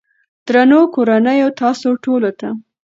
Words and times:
درنو 0.47 0.79
کورنيو 0.93 1.49
تاسو 1.61 1.87
ټولو 2.03 2.29
ته 2.39 2.49